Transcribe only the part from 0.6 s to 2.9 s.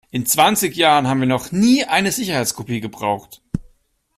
Jahren haben wir noch nie eine Sicherheitskopie